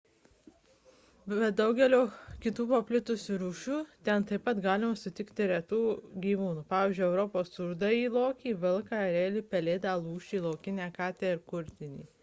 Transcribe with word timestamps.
be 1.33 1.49
daugelio 1.57 1.99
kitų 2.45 2.65
paplitusių 2.71 3.35
rūšių 3.41 3.77
ten 4.09 4.25
taip 4.31 4.45
pat 4.47 4.63
galima 4.63 4.97
sutikti 5.01 5.47
retų 5.53 5.81
gyvūnų 6.25 6.65
pavyzdžiui 6.73 7.07
europos 7.11 7.53
rudąjį 7.65 8.09
lokį 8.17 8.57
vilką 8.67 9.05
erelį 9.13 9.47
pelėdą 9.55 9.97
lūšį 10.07 10.43
laukinę 10.49 10.89
katę 11.01 11.33
ir 11.37 11.47
kurtinį 11.55 12.11